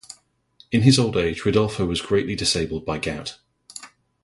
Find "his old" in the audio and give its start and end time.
0.81-1.15